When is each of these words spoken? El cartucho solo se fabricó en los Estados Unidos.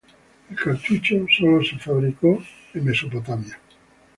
El 0.49 0.55
cartucho 0.57 1.27
solo 1.37 1.63
se 1.63 1.77
fabricó 1.77 2.41
en 2.73 2.87
los 2.87 3.03
Estados 3.03 3.29
Unidos. 3.29 3.55